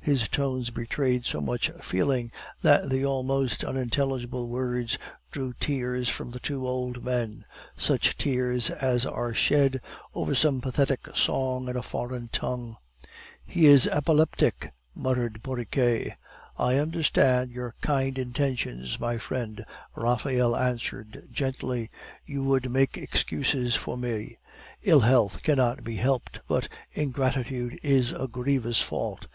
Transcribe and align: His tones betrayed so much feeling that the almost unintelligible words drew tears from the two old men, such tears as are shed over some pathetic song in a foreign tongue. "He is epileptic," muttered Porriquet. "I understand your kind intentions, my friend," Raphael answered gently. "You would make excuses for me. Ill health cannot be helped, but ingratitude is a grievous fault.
His 0.00 0.26
tones 0.30 0.70
betrayed 0.70 1.26
so 1.26 1.42
much 1.42 1.68
feeling 1.82 2.32
that 2.62 2.88
the 2.88 3.04
almost 3.04 3.62
unintelligible 3.62 4.48
words 4.48 4.96
drew 5.30 5.52
tears 5.60 6.08
from 6.08 6.30
the 6.30 6.40
two 6.40 6.66
old 6.66 7.04
men, 7.04 7.44
such 7.76 8.16
tears 8.16 8.70
as 8.70 9.04
are 9.04 9.34
shed 9.34 9.82
over 10.14 10.34
some 10.34 10.62
pathetic 10.62 11.14
song 11.14 11.68
in 11.68 11.76
a 11.76 11.82
foreign 11.82 12.28
tongue. 12.28 12.78
"He 13.44 13.66
is 13.66 13.86
epileptic," 13.86 14.72
muttered 14.94 15.42
Porriquet. 15.42 16.16
"I 16.58 16.76
understand 16.78 17.50
your 17.50 17.74
kind 17.82 18.18
intentions, 18.18 18.98
my 18.98 19.18
friend," 19.18 19.66
Raphael 19.94 20.56
answered 20.56 21.28
gently. 21.30 21.90
"You 22.24 22.42
would 22.44 22.70
make 22.70 22.96
excuses 22.96 23.74
for 23.76 23.98
me. 23.98 24.38
Ill 24.82 25.00
health 25.00 25.42
cannot 25.42 25.84
be 25.84 25.96
helped, 25.96 26.40
but 26.48 26.68
ingratitude 26.94 27.78
is 27.82 28.12
a 28.12 28.26
grievous 28.26 28.80
fault. 28.80 29.26